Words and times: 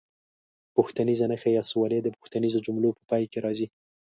پوښتنیزه 0.75 1.25
نښه 1.31 1.49
یا 1.57 1.63
سوالیه 1.71 2.01
د 2.03 2.07
پوښتنیزو 2.15 2.59
جملو 2.65 2.89
په 2.97 3.01
پای 3.09 3.23
کې 3.31 3.39
راځي. 3.45 3.67